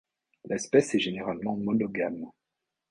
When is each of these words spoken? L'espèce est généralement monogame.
L'espèce 0.45 0.95
est 0.95 0.99
généralement 0.99 1.55
monogame. 1.57 2.25